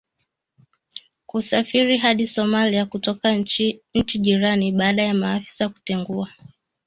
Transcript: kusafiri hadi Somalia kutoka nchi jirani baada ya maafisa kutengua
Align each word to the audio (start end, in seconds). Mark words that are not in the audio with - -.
kusafiri 1.25 1.97
hadi 1.97 2.27
Somalia 2.27 2.85
kutoka 2.85 3.31
nchi 3.35 3.81
jirani 4.21 4.71
baada 4.71 5.03
ya 5.03 5.13
maafisa 5.13 5.69
kutengua 5.69 6.29